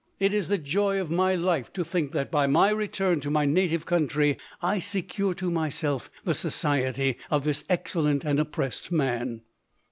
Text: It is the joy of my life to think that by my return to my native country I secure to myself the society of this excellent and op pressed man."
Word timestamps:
It 0.19 0.33
is 0.33 0.47
the 0.47 0.57
joy 0.57 0.99
of 0.99 1.11
my 1.11 1.35
life 1.35 1.71
to 1.73 1.85
think 1.85 2.11
that 2.11 2.31
by 2.31 2.47
my 2.47 2.71
return 2.71 3.19
to 3.19 3.29
my 3.29 3.45
native 3.45 3.85
country 3.85 4.35
I 4.59 4.79
secure 4.79 5.35
to 5.35 5.51
myself 5.51 6.09
the 6.23 6.33
society 6.33 7.17
of 7.29 7.43
this 7.43 7.63
excellent 7.69 8.23
and 8.25 8.39
op 8.39 8.51
pressed 8.51 8.91
man." 8.91 9.41